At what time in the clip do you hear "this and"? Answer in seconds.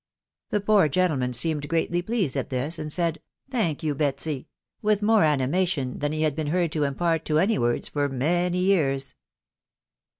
2.49-2.91